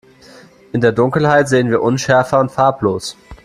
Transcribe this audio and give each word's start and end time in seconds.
In 0.71 0.81
der 0.81 0.93
Dunkelheit 0.93 1.47
sehen 1.47 1.69
wir 1.69 1.83
unschärfer 1.83 2.39
und 2.39 2.51
farblos. 2.51 3.15